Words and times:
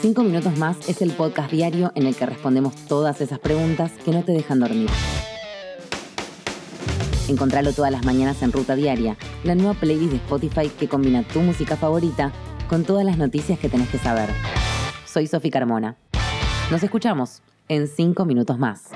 Cinco 0.00 0.22
minutos 0.22 0.56
más 0.58 0.88
es 0.88 1.00
el 1.00 1.12
podcast 1.12 1.50
diario 1.50 1.92
en 1.94 2.06
el 2.06 2.16
que 2.16 2.26
respondemos 2.26 2.74
todas 2.86 3.20
esas 3.20 3.38
preguntas 3.38 3.92
que 4.04 4.10
no 4.10 4.24
te 4.24 4.32
dejan 4.32 4.60
dormir. 4.60 4.90
Encontralo 7.28 7.72
todas 7.72 7.92
las 7.92 8.04
mañanas 8.04 8.42
en 8.42 8.52
Ruta 8.52 8.74
Diaria, 8.74 9.16
la 9.44 9.54
nueva 9.54 9.74
playlist 9.74 10.10
de 10.10 10.16
Spotify 10.16 10.68
que 10.68 10.88
combina 10.88 11.22
tu 11.22 11.40
música 11.40 11.76
favorita 11.76 12.32
con 12.68 12.84
todas 12.84 13.04
las 13.04 13.16
noticias 13.16 13.58
que 13.58 13.68
tenés 13.68 13.88
que 13.90 13.98
saber. 13.98 14.28
Soy 15.06 15.26
Sofi 15.26 15.50
Carmona. 15.50 15.96
Nos 16.70 16.82
escuchamos 16.82 17.42
en 17.68 17.86
cinco 17.86 18.24
minutos 18.24 18.58
más. 18.58 18.90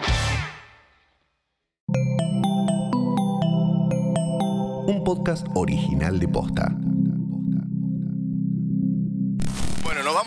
Un 4.88 5.02
podcast 5.04 5.46
original 5.54 6.18
de 6.18 6.26
Posta. 6.26 6.74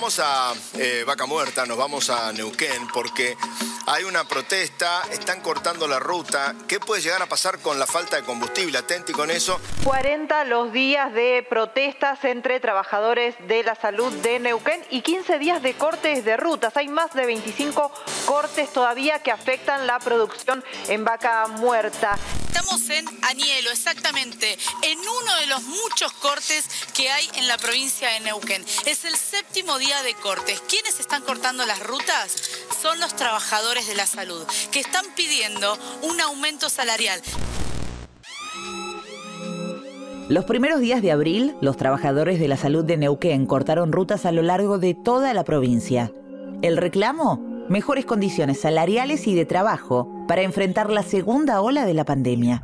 Vamos 0.10 0.20
a 0.26 0.54
eh, 0.80 1.04
Vaca 1.06 1.28
Muerta, 1.28 1.68
nos 1.68 1.78
vamos 1.78 2.10
a 2.10 2.34
Neuquén 2.34 2.88
porque 2.92 3.38
hay 3.86 4.06
una 4.06 4.24
protesta, 4.24 5.04
están 5.12 5.40
cortando 5.42 5.88
la 5.88 6.00
ruta. 6.00 6.56
¿Qué 6.68 6.80
puede 6.80 7.04
llegar 7.04 7.22
a 7.22 7.28
pasar 7.28 7.60
con 7.60 7.78
la 7.78 7.86
falta 7.86 8.16
de 8.16 8.24
combustible? 8.24 8.80
Atenti 8.80 9.14
con 9.14 9.30
eso. 9.30 9.62
40 9.84 10.46
los 10.46 10.74
días 10.74 11.14
de 11.14 11.46
protestas 11.48 12.24
entre 12.24 12.60
trabajadores 12.60 13.36
de 13.48 13.62
la 13.62 13.76
salud 13.76 14.12
de 14.24 14.40
Neuquén 14.40 14.84
y 14.90 15.02
15 15.02 15.38
días 15.38 15.62
de 15.62 15.76
cortes 15.76 16.26
de 16.26 16.38
rutas. 16.38 16.76
Hay 16.76 16.88
más 16.88 17.14
de 17.14 17.28
25 17.28 17.92
cortes 18.26 18.74
todavía 18.74 19.20
que 19.20 19.32
afectan 19.32 19.86
la 19.86 20.00
producción 20.00 20.64
en 20.88 21.06
Vaca 21.06 21.46
Muerta. 21.50 22.18
Estamos 22.50 22.90
en 22.90 23.06
Añelo, 23.30 23.70
exactamente, 23.70 24.58
en 24.82 24.98
uno 24.98 25.36
de 25.40 25.46
los 25.46 25.62
muchos 25.66 26.12
cortes 26.14 26.68
que 26.96 27.08
hay 27.08 27.30
en 27.36 27.48
la 27.48 27.60
provincia 27.60 28.10
de 28.10 28.22
Neuquén. 28.22 28.66
Es 28.88 29.06
el 29.06 29.16
séptimo 29.16 29.78
día 29.78 30.02
de 30.02 30.16
cortes. 30.16 30.60
¿Quiénes 30.68 31.00
están 31.00 31.22
cortando 31.22 31.64
las 31.68 31.80
rutas? 31.86 32.50
Son 32.82 33.00
los 33.00 33.16
trabajadores 33.16 33.88
de 33.88 33.96
la 33.96 34.08
salud, 34.08 34.44
que 34.72 34.80
están 34.80 35.06
pidiendo 35.16 35.78
un 36.02 36.20
aumento 36.22 36.70
salarial. 36.70 37.22
Los 40.28 40.46
primeros 40.46 40.80
días 40.80 41.04
de 41.04 41.12
abril, 41.12 41.56
los 41.62 41.78
trabajadores 41.78 42.40
de 42.40 42.48
la 42.48 42.58
salud 42.58 42.84
de 42.84 42.98
Neuquén 42.98 43.46
cortaron 43.46 43.92
rutas 43.92 44.26
a 44.26 44.32
lo 44.32 44.42
largo 44.42 44.80
de 44.80 44.96
toda 44.96 45.36
la 45.36 45.44
provincia. 45.44 46.12
El 46.64 46.78
reclamo, 46.78 47.66
mejores 47.70 48.06
condiciones 48.06 48.60
salariales 48.60 49.28
y 49.28 49.36
de 49.36 49.46
trabajo 49.46 50.19
para 50.30 50.44
enfrentar 50.44 50.92
la 50.92 51.02
segunda 51.02 51.60
ola 51.60 51.88
de 51.88 51.96
la 51.96 52.06
pandemia. 52.06 52.64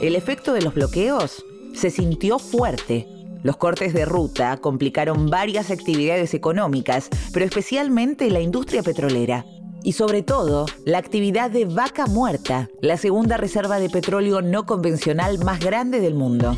El 0.00 0.16
efecto 0.16 0.52
de 0.52 0.60
los 0.60 0.74
bloqueos 0.74 1.46
se 1.72 1.88
sintió 1.88 2.40
fuerte. 2.40 3.06
Los 3.44 3.56
cortes 3.58 3.94
de 3.94 4.04
ruta 4.06 4.56
complicaron 4.56 5.30
varias 5.30 5.70
actividades 5.70 6.34
económicas, 6.34 7.10
pero 7.32 7.44
especialmente 7.44 8.28
la 8.28 8.40
industria 8.40 8.82
petrolera. 8.82 9.46
Y 9.84 9.92
sobre 9.92 10.24
todo, 10.24 10.66
la 10.84 10.98
actividad 10.98 11.48
de 11.48 11.64
vaca 11.64 12.06
muerta, 12.06 12.68
la 12.80 12.96
segunda 12.96 13.36
reserva 13.36 13.78
de 13.78 13.88
petróleo 13.88 14.42
no 14.42 14.66
convencional 14.66 15.38
más 15.44 15.60
grande 15.60 16.00
del 16.00 16.14
mundo. 16.14 16.56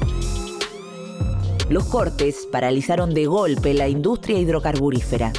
Los 1.68 1.84
cortes 1.84 2.48
paralizaron 2.50 3.12
de 3.12 3.26
golpe 3.26 3.74
la 3.74 3.88
industria 3.88 4.38
hidrocarburífera. 4.38 5.30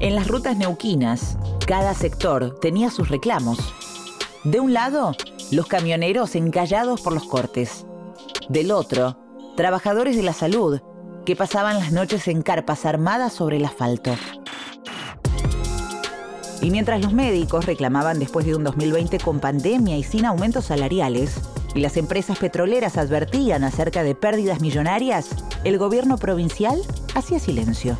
En 0.00 0.16
las 0.16 0.26
rutas 0.26 0.56
neuquinas, 0.56 1.38
cada 1.66 1.94
sector 1.94 2.58
tenía 2.60 2.90
sus 2.90 3.08
reclamos. 3.08 3.58
De 4.44 4.60
un 4.60 4.74
lado, 4.74 5.16
los 5.50 5.66
camioneros 5.66 6.34
encallados 6.34 7.00
por 7.00 7.14
los 7.14 7.24
cortes. 7.24 7.86
Del 8.48 8.70
otro, 8.70 9.16
trabajadores 9.56 10.16
de 10.16 10.22
la 10.22 10.34
salud 10.34 10.80
que 11.24 11.36
pasaban 11.36 11.78
las 11.78 11.90
noches 11.90 12.28
en 12.28 12.42
carpas 12.42 12.84
armadas 12.84 13.32
sobre 13.32 13.56
el 13.56 13.64
asfalto. 13.64 14.14
Y 16.60 16.70
mientras 16.70 17.00
los 17.02 17.14
médicos 17.14 17.64
reclamaban 17.64 18.18
después 18.18 18.44
de 18.44 18.54
un 18.54 18.64
2020 18.64 19.18
con 19.18 19.40
pandemia 19.40 19.96
y 19.96 20.02
sin 20.02 20.26
aumentos 20.26 20.66
salariales, 20.66 21.40
y 21.74 21.80
las 21.80 21.96
empresas 21.96 22.38
petroleras 22.38 22.98
advertían 22.98 23.64
acerca 23.64 24.02
de 24.02 24.14
pérdidas 24.14 24.60
millonarias, 24.60 25.30
el 25.64 25.78
gobierno 25.78 26.18
provincial 26.18 26.80
hacía 27.14 27.38
silencio. 27.38 27.98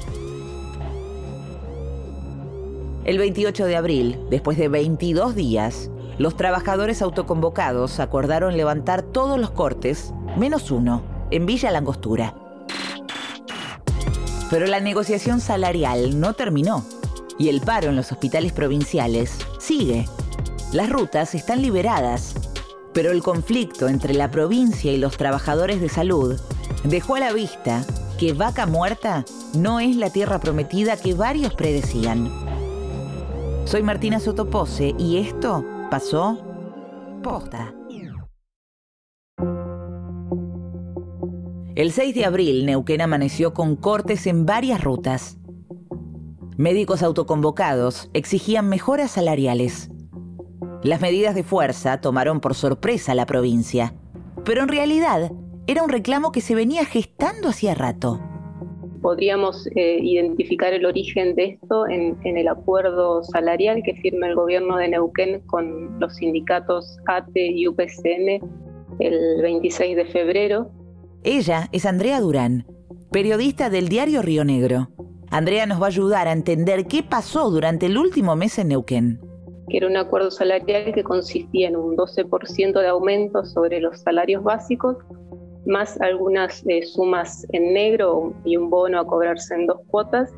El 3.04 3.19
28 3.19 3.66
de 3.66 3.76
abril, 3.76 4.19
después 4.31 4.56
de 4.56 4.69
22 4.69 5.34
días, 5.34 5.91
los 6.16 6.38
trabajadores 6.38 7.03
autoconvocados 7.03 8.00
acordaron 8.00 8.56
levantar 8.56 9.03
todos 9.03 9.38
los 9.38 9.50
cortes, 9.50 10.15
menos 10.38 10.70
uno, 10.70 11.03
en 11.31 11.44
Villa 11.44 11.70
Langostura. 11.70 12.34
Pero 14.48 14.66
la 14.66 14.81
negociación 14.81 15.41
salarial 15.41 16.19
no 16.19 16.32
terminó 16.32 16.82
y 17.38 17.50
el 17.50 17.60
paro 17.60 17.91
en 17.91 17.97
los 17.97 18.10
hospitales 18.10 18.53
provinciales 18.53 19.37
sigue. 19.59 20.06
Las 20.72 20.88
rutas 20.88 21.34
están 21.34 21.60
liberadas, 21.60 22.34
pero 22.94 23.10
el 23.10 23.22
conflicto 23.22 23.88
entre 23.88 24.14
la 24.14 24.31
provincia 24.31 24.93
y 24.93 24.97
los 24.97 25.19
trabajadores 25.19 25.78
de 25.82 25.91
salud 25.91 26.41
dejó 26.84 27.16
a 27.16 27.20
la 27.20 27.32
vista 27.34 27.84
que 28.19 28.32
Vaca 28.32 28.64
Muerta 28.64 29.26
no 29.54 29.78
es 29.81 29.97
la 29.97 30.09
tierra 30.09 30.38
prometida 30.38 30.97
que 30.97 31.12
varios 31.12 31.53
predecían. 31.53 32.44
Soy 33.64 33.82
Martina 33.82 34.20
Sotopose 34.20 34.94
y 34.98 35.16
esto 35.16 35.64
pasó 35.91 36.38
posta. 37.22 37.75
El 41.75 41.91
6 41.91 42.14
de 42.14 42.25
abril, 42.26 42.66
Neuquén 42.66 43.00
amaneció 43.00 43.54
con 43.54 43.75
cortes 43.75 44.26
en 44.26 44.44
varias 44.44 44.84
rutas. 44.84 45.38
Médicos 46.58 47.02
autoconvocados 47.02 48.10
exigían 48.12 48.69
mejoras 48.69 49.12
salariales. 49.12 49.91
Las 50.82 51.00
medidas 51.00 51.34
de 51.34 51.42
fuerza 51.42 52.02
tomaron 52.02 52.41
por 52.41 52.54
sorpresa 52.54 53.12
a 53.12 53.14
la 53.14 53.25
provincia, 53.25 53.94
pero 54.44 54.62
en 54.62 54.69
realidad 54.69 55.32
era 55.66 55.82
un 55.82 55.88
reclamo 55.88 56.32
que 56.32 56.42
se 56.42 56.54
venía 56.54 56.84
gestando 56.84 57.48
hacía 57.48 57.75
rato. 57.75 58.20
Podríamos 59.04 59.66
eh, 59.76 59.98
identificar 60.00 60.72
el 60.72 60.87
origen 60.87 61.34
de 61.34 61.44
esto 61.44 61.87
en, 61.87 62.16
en, 62.25 62.38
el 62.38 62.48
acuerdo 62.48 63.22
salarial 63.22 63.82
que 63.84 63.92
firma 63.97 64.28
el 64.28 64.34
gobierno 64.34 64.78
de 64.78 64.88
Neuquén 64.88 65.41
con 65.41 66.00
los 66.00 66.16
sindicatos 66.16 66.97
ATE 67.06 67.48
y 67.48 67.69
UPCN 67.69 68.41
el 69.00 69.43
26 69.43 69.97
de 69.97 70.06
febrero. 70.06 70.70
Ella 71.22 71.69
es 71.70 71.84
Andrea 71.84 72.19
Durán, 72.19 72.64
periodista 73.12 73.69
del 73.69 73.91
diario 73.91 74.22
Río 74.22 74.43
Negro. 74.43 74.88
Andrea 75.31 75.66
nos 75.66 75.82
va 75.82 75.84
a 75.84 75.88
ayudar 75.88 76.26
a 76.26 76.32
entender 76.32 76.87
qué 76.87 77.03
pasó 77.03 77.50
durante 77.50 77.84
el 77.84 77.98
último 77.98 78.37
mes 78.37 78.59
en 78.59 78.69
Neuquén. 78.69 79.20
Que 79.69 79.76
era 79.76 79.87
un 79.87 79.98
acuerdo 79.98 80.31
salarial 80.31 80.94
que 80.94 81.04
consistía 81.04 81.69
en 81.69 81.76
un 81.76 81.94
12% 81.94 82.81
de 82.81 82.88
aumento 82.88 83.44
sobre 83.44 83.81
los 83.81 84.00
salarios 84.00 84.43
básicos, 84.43 84.97
más 85.66 86.00
algunas 86.00 86.64
eh, 86.66 86.82
sumas 86.82 87.47
en 87.52 87.72
negro 87.75 88.34
y 88.44 88.56
un 88.56 88.70
bono 88.70 89.00
a 89.00 89.06
cobrarse 89.06 89.54
en 89.54 89.66
dos 89.66 89.80
cuotas, 89.88 90.30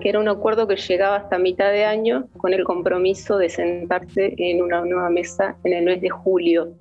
que 0.00 0.08
era 0.08 0.18
un 0.18 0.28
acuerdo 0.28 0.66
que 0.66 0.76
llegaba 0.76 1.16
hasta 1.16 1.38
mitad 1.38 1.70
de 1.70 1.84
año 1.84 2.28
con 2.38 2.54
el 2.54 2.64
compromiso 2.64 3.36
de 3.38 3.48
sentarse 3.48 4.34
en 4.38 4.62
una 4.62 4.84
nueva 4.84 5.10
mesa 5.10 5.56
en 5.64 5.74
el 5.74 5.84
mes 5.84 6.00
de 6.00 6.10
julio. 6.10 6.72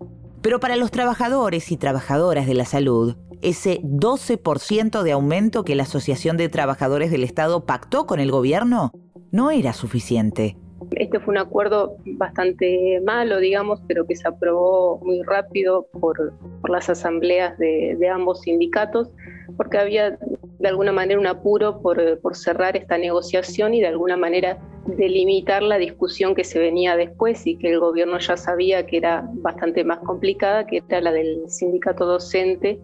Pero 0.42 0.60
para 0.60 0.78
los 0.78 0.92
trabajadores 0.92 1.72
y 1.72 1.78
trabajadoras 1.78 2.48
de 2.48 2.54
la 2.54 2.66
salud, 2.66 3.18
ese 3.42 3.82
12% 3.82 5.04
de 5.04 5.12
aumento 5.12 5.64
que 5.66 5.76
la 5.76 5.84
Asociación 5.84 6.38
de 6.38 6.50
Trabajadores 6.50 7.12
del 7.12 7.24
Estado 7.24 7.66
pactó 7.66 8.06
con 8.06 8.20
el 8.20 8.32
gobierno 8.32 8.92
no 9.32 9.52
era 9.52 9.74
suficiente. 9.74 10.58
Este 10.92 11.20
fue 11.20 11.34
un 11.34 11.38
acuerdo 11.38 11.98
bastante 12.06 13.00
malo, 13.06 13.40
digamos, 13.40 13.82
pero 13.88 14.06
que 14.06 14.16
se 14.16 14.28
aprobó 14.28 15.00
muy 15.04 15.22
rápido 15.24 15.88
por, 16.00 16.34
por 16.62 16.70
las 16.70 16.90
asambleas 16.90 17.58
de, 17.58 18.10
ambos 18.12 18.42
sindicatos, 18.42 19.10
porque 19.56 19.78
había 19.78 20.18
de 20.60 20.68
alguna 20.68 20.92
manera 20.92 21.20
un 21.20 21.28
apuro 21.28 21.82
por, 21.82 22.20
por 22.20 22.36
cerrar 22.36 22.76
esta 22.76 22.98
negociación 22.98 23.74
y 23.74 23.82
de 23.82 23.88
alguna 23.88 24.18
manera 24.18 24.58
delimitar 24.86 25.62
la 25.62 25.78
discusión 25.78 26.34
que 26.34 26.44
se 26.44 26.60
venía 26.60 26.96
después 26.96 27.46
y 27.46 27.56
que 27.56 27.70
el 27.70 27.80
gobierno 27.80 28.18
ya 28.20 28.36
sabía 28.36 28.86
que 28.86 28.98
era 28.98 29.30
bastante 29.34 29.84
más 29.84 30.00
complicada, 30.00 30.66
que 30.66 30.84
era 30.88 31.02
la 31.02 31.12
del 31.12 31.50
sindicato 31.50 32.06
docente 32.06 32.80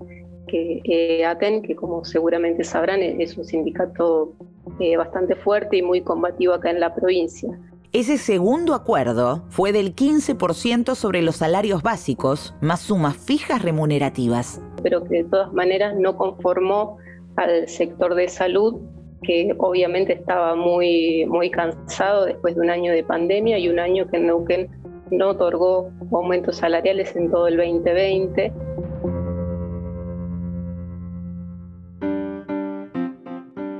que 0.48 0.81
eh, 0.84 1.25
ATEN, 1.25 1.63
que 1.63 1.75
como 1.75 2.06
seguramente 2.06 2.63
sabrán 2.63 3.01
es 3.01 3.36
un 3.38 3.46
sindicato 3.46 4.34
eh, 4.80 4.96
bastante 4.98 5.36
fuerte 5.36 5.78
y 5.78 5.81
muy 5.81 6.01
combativo 6.01 6.54
acá 6.54 6.69
en 6.69 6.80
la 6.80 6.94
provincia. 6.94 7.50
Ese 7.96 8.18
segundo 8.18 8.74
acuerdo 8.74 9.46
fue 9.48 9.72
del 9.72 9.96
15% 9.96 10.96
sobre 10.96 11.22
los 11.22 11.38
salarios 11.38 11.82
básicos, 11.82 12.54
más 12.60 12.82
sumas 12.82 13.16
fijas 13.16 13.62
remunerativas. 13.62 14.62
Pero 14.84 15.06
que 15.06 15.20
de 15.20 15.24
todas 15.24 15.54
maneras 15.54 15.96
no 15.98 16.18
conformó 16.18 16.98
al 17.38 17.70
sector 17.70 18.16
de 18.16 18.28
salud, 18.28 18.82
que 19.24 19.56
obviamente 19.60 20.12
estaba 20.12 20.58
muy, 20.58 21.26
muy 21.28 21.50
cansado 21.50 22.26
después 22.26 22.56
de 22.56 22.62
un 22.64 22.70
año 22.70 22.92
de 22.92 23.02
pandemia 23.02 23.58
y 23.60 23.70
un 23.70 23.80
año 23.80 24.10
que 24.10 24.20
Neuquén 24.20 24.70
no 25.10 25.30
otorgó 25.30 25.90
aumentos 26.12 26.58
salariales 26.58 27.16
en 27.16 27.32
todo 27.32 27.48
el 27.48 27.56
2020 27.56 28.52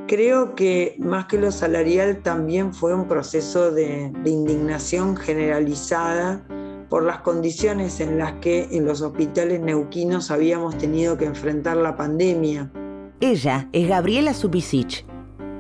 Creo 0.08 0.54
que 0.54 0.96
más 1.00 1.26
que 1.26 1.40
lo 1.40 1.52
salarial 1.52 2.22
también 2.22 2.76
fue 2.76 2.94
un 2.94 3.08
proceso 3.08 3.72
de, 3.72 4.12
indignación 4.24 5.18
generalizada 5.18 6.46
por 6.90 7.04
las 7.04 7.22
condiciones 7.22 8.00
en 8.00 8.20
las 8.20 8.34
que 8.34 8.68
en 8.72 8.86
los 8.86 9.02
hospitales 9.02 9.62
neuquinos 9.62 10.30
habíamos 10.30 10.78
tenido 10.78 11.18
que 11.18 11.26
enfrentar 11.26 11.78
la 11.78 11.96
pandemia. 11.96 12.72
Ella 13.20 13.68
es 13.74 13.88
Gabriela 13.88 14.36
Subisic. 14.36 15.06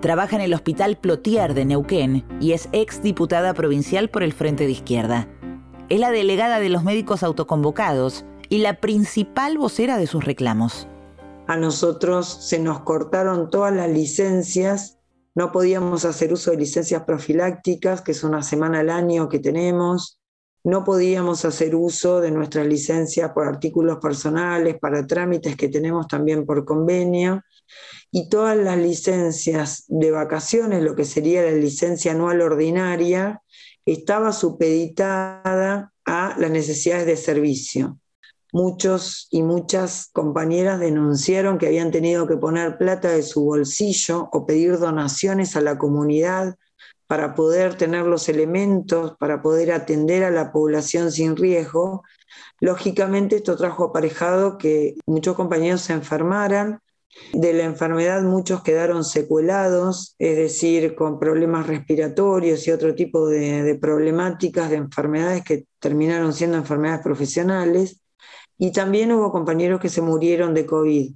Trabaja 0.01 0.35
en 0.35 0.43
el 0.43 0.53
Hospital 0.53 0.97
Plotier 0.97 1.55
de 1.55 1.65
Neuquén 1.65 2.23
y 2.39 2.51
es 2.51 2.69
ex 2.71 3.01
diputada 3.01 3.55
provincial 3.55 4.09
por 4.09 4.21
el 4.21 4.33
Frente 4.33 4.65
de 4.65 4.73
Izquierda. 4.73 5.27
Es 5.89 5.99
la 5.99 6.11
delegada 6.11 6.59
de 6.59 6.69
los 6.69 6.83
médicos 6.83 7.23
autoconvocados 7.23 8.25
y 8.49 8.59
la 8.59 8.75
principal 8.75 9.57
vocera 9.57 9.97
de 9.97 10.05
sus 10.05 10.23
reclamos 10.23 10.87
a 11.47 11.57
nosotros 11.57 12.27
se 12.27 12.59
nos 12.59 12.81
cortaron 12.81 13.49
todas 13.49 13.73
las 13.73 13.89
licencias, 13.89 14.99
no 15.35 15.51
podíamos 15.51 16.05
hacer 16.05 16.33
uso 16.33 16.51
de 16.51 16.57
licencias 16.57 17.03
profilácticas, 17.03 18.01
que 18.01 18.13
es 18.13 18.23
una 18.23 18.41
semana 18.41 18.79
al 18.79 18.89
año 18.89 19.29
que 19.29 19.39
tenemos, 19.39 20.19
no 20.63 20.83
podíamos 20.83 21.45
hacer 21.45 21.75
uso 21.75 22.21
de 22.21 22.31
nuestras 22.31 22.65
licencias 22.65 23.31
por 23.33 23.47
artículos 23.47 23.97
personales, 23.97 24.77
para 24.79 25.05
trámites 25.05 25.55
que 25.55 25.69
tenemos 25.69 26.07
también 26.07 26.45
por 26.45 26.65
convenio, 26.65 27.41
y 28.09 28.29
todas 28.29 28.57
las 28.57 28.77
licencias 28.77 29.83
de 29.87 30.09
vacaciones, 30.09 30.81
lo 30.81 30.95
que 30.95 31.05
sería 31.05 31.43
la 31.43 31.51
licencia 31.51 32.13
anual 32.13 32.41
ordinaria, 32.41 33.43
estaba 33.85 34.31
supeditada 34.31 35.93
a 36.05 36.35
las 36.39 36.49
necesidades 36.49 37.05
de 37.05 37.17
servicio 37.17 37.99
muchos 38.55 39.27
y 39.31 39.43
muchas 39.43 40.11
compañeras 40.13 40.79
denunciaron 40.79 41.57
que 41.57 41.67
habían 41.67 41.91
tenido 41.91 42.25
que 42.25 42.37
poner 42.37 42.77
plata 42.77 43.09
de 43.09 43.21
su 43.21 43.43
bolsillo 43.43 44.29
o 44.31 44.45
pedir 44.45 44.79
donaciones 44.79 45.57
a 45.57 45.61
la 45.61 45.77
comunidad 45.77 46.55
para 47.05 47.35
poder 47.35 47.75
tener 47.75 48.05
los 48.05 48.29
elementos, 48.29 49.17
para 49.19 49.41
poder 49.41 49.73
atender 49.73 50.23
a 50.23 50.31
la 50.31 50.53
población 50.53 51.11
sin 51.11 51.35
riesgo. 51.35 52.03
Lógicamente 52.61 53.35
esto 53.35 53.57
trajo 53.57 53.83
aparejado 53.83 54.57
que 54.57 54.95
muchos 55.05 55.35
compañeros 55.35 55.81
se 55.81 55.91
enfermaran. 55.91 56.79
De 57.33 57.51
la 57.51 57.65
enfermedad 57.65 58.21
muchos 58.23 58.63
quedaron 58.63 59.03
secuelados, 59.03 60.15
es 60.17 60.37
decir, 60.37 60.95
con 60.95 61.19
problemas 61.19 61.67
respiratorios 61.67 62.65
y 62.65 62.71
otro 62.71 62.95
tipo 62.95 63.27
de, 63.27 63.63
de 63.63 63.75
problemáticas, 63.75 64.69
de 64.69 64.77
enfermedades 64.77 65.43
que 65.43 65.65
terminaron 65.79 66.31
siendo 66.31 66.55
enfermedades 66.55 67.03
profesionales 67.03 67.99
y 68.57 68.71
también 68.71 69.11
hubo 69.11 69.31
compañeros 69.31 69.79
que 69.79 69.89
se 69.89 70.01
murieron 70.01 70.53
de 70.53 70.65
COVID. 70.65 71.11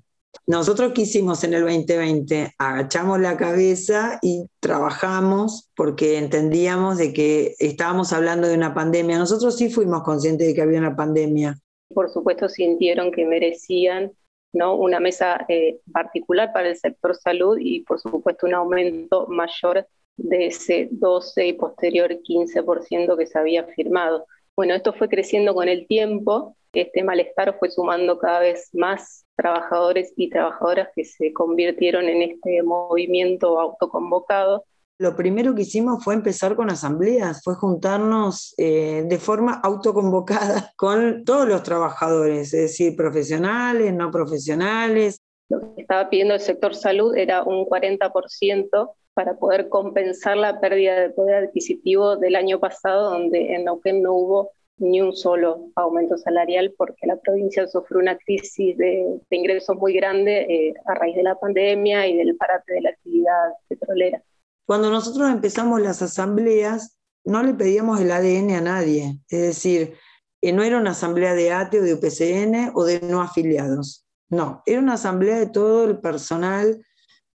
Nosotros 0.46 0.94
qué 0.94 1.02
hicimos 1.02 1.44
en 1.44 1.54
el 1.54 1.62
2020, 1.62 2.54
agachamos 2.58 3.20
la 3.20 3.38
cabeza 3.38 4.20
y 4.22 4.46
trabajamos 4.60 5.70
porque 5.76 6.18
entendíamos 6.18 6.98
de 6.98 7.14
que 7.14 7.56
estábamos 7.60 8.14
hablando 8.14 8.48
de 8.48 8.56
una 8.56 8.74
pandemia. 8.74 9.18
Nosotros 9.18 9.58
sí 9.58 9.70
fuimos 9.70 10.04
conscientes 10.04 10.48
de 10.48 10.54
que 10.54 10.62
había 10.62 10.80
una 10.80 10.96
pandemia. 10.96 11.56
Por 11.94 12.10
supuesto 12.10 12.50
sintieron 12.50 13.12
que 13.12 13.26
merecían 13.26 14.12
¿no? 14.54 14.76
una 14.76 15.00
mesa 15.00 15.46
eh, 15.50 15.80
particular 15.92 16.52
para 16.54 16.70
el 16.70 16.78
sector 16.78 17.16
salud 17.16 17.58
y 17.60 17.82
por 17.82 18.00
supuesto 18.00 18.48
un 18.48 18.54
aumento 18.54 19.28
mayor 19.28 19.88
de 20.18 20.48
ese 20.48 20.90
12 20.92 21.48
y 21.48 21.54
posterior 21.54 22.12
15% 22.12 23.18
que 23.18 23.26
se 23.26 23.40
había 23.40 23.66
firmado. 23.66 24.26
Bueno, 24.56 24.76
esto 24.76 24.94
fue 24.94 25.08
creciendo 25.10 25.54
con 25.54 25.70
el 25.70 25.88
tiempo 25.88 26.56
este 26.74 27.04
malestar 27.04 27.58
fue 27.58 27.70
sumando 27.70 28.20
cada 28.20 28.40
vez 28.42 28.70
más 28.74 29.26
trabajadores 29.36 30.14
y 30.16 30.30
trabajadoras 30.30 30.90
que 30.96 31.06
se 31.06 31.34
convirtieron 31.34 32.06
en 32.06 32.22
este 32.22 32.62
movimiento 32.64 33.60
autoconvocado. 33.60 34.66
Lo 35.00 35.16
primero 35.16 35.56
que 35.56 35.62
hicimos 35.62 36.04
fue 36.04 36.14
empezar 36.14 36.58
con 36.58 36.70
asambleas, 36.70 37.42
fue 37.42 37.56
juntarnos 37.56 38.54
eh, 38.58 39.06
de 39.08 39.18
forma 39.18 39.54
autoconvocada 39.64 40.74
con 40.78 41.24
todos 41.24 41.48
los 41.48 41.64
trabajadores, 41.64 42.54
es 42.54 42.62
decir, 42.62 42.98
profesionales, 42.98 43.94
no 43.94 44.12
profesionales. 44.12 45.22
Lo 45.48 45.74
que 45.74 45.82
estaba 45.82 46.10
pidiendo 46.10 46.34
el 46.34 46.42
sector 46.42 46.76
salud 46.76 47.16
era 47.16 47.44
un 47.44 47.66
40% 47.66 48.92
para 49.14 49.38
poder 49.38 49.70
compensar 49.70 50.38
la 50.38 50.60
pérdida 50.60 51.00
de 51.00 51.10
poder 51.10 51.46
adquisitivo 51.46 52.18
del 52.18 52.36
año 52.36 52.60
pasado, 52.60 53.10
donde 53.10 53.56
en 53.56 53.66
Neuquén 53.66 54.04
no 54.04 54.14
hubo 54.14 54.52
ni 54.80 55.02
un 55.02 55.16
solo 55.16 55.72
aumento 55.76 56.18
salarial 56.18 56.74
porque 56.78 57.08
la 57.08 57.18
provincia 57.18 57.68
sufrió 57.68 58.00
una 58.00 58.18
crisis 58.18 58.78
de, 58.78 59.20
ingresos 59.30 59.78
muy 59.78 59.94
grande 59.94 60.42
eh, 60.50 60.74
a 60.86 60.96
raíz 60.96 61.16
de 61.16 61.24
la 61.24 61.40
pandemia 61.40 62.08
y 62.08 62.18
del 62.18 62.36
parate 62.36 62.74
de 62.74 62.82
la 62.82 62.90
actividad 62.90 63.54
petrolera. 63.68 64.24
Cuando 64.66 64.90
nosotros 64.90 65.30
empezamos 65.30 65.82
las 65.82 66.02
asambleas, 66.02 67.00
no 67.26 67.44
le 67.44 67.54
pedíamos 67.54 68.00
el 68.00 68.12
ADN 68.12 68.52
a 68.52 68.62
nadie, 68.62 69.20
es 69.30 69.42
decir, 69.42 69.94
eh, 70.42 70.54
no 70.54 70.64
era 70.64 70.78
una 70.78 70.92
asamblea 70.92 71.34
de 71.34 71.52
ATE 71.52 71.80
o 71.80 71.84
de 71.84 71.94
UPCN 71.94 72.72
o 72.76 72.86
de 72.86 73.02
no 73.02 73.22
afiliados, 73.22 74.06
no, 74.30 74.62
era 74.66 74.80
una 74.80 74.94
asamblea 74.94 75.40
de 75.40 75.48
todo 75.48 75.86
el 75.86 76.00
personal 76.00 76.86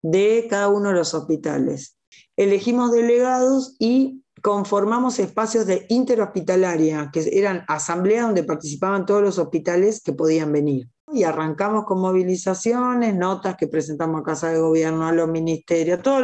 de 0.01 0.47
cada 0.49 0.67
uno 0.67 0.89
de 0.89 0.95
los 0.95 1.13
hospitales. 1.13 1.97
Elegimos 2.35 2.91
delegados 2.91 3.75
y 3.79 4.23
conformamos 4.41 5.19
espacios 5.19 5.65
de 5.65 5.85
interhospitalaria, 5.89 7.09
que 7.11 7.29
eran 7.31 7.63
asambleas 7.67 8.25
donde 8.25 8.43
participaban 8.43 9.05
todos 9.05 9.21
los 9.21 9.37
hospitales 9.37 10.01
que 10.01 10.13
podían 10.13 10.51
venir. 10.51 10.89
Y 11.13 11.23
arrancamos 11.23 11.85
con 11.85 11.99
movilizaciones, 11.99 13.15
notas 13.15 13.55
que 13.57 13.67
presentamos 13.67 14.21
a 14.21 14.23
Casa 14.23 14.49
de 14.49 14.59
Gobierno, 14.59 15.07
a 15.07 15.11
los 15.11 15.29
ministerios, 15.29 16.01
todo 16.01 16.21